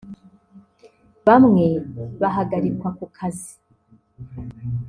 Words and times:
bamwe 1.25 1.65
bahagarikwa 2.21 2.89
ku 2.97 3.05
kazi 3.17 3.53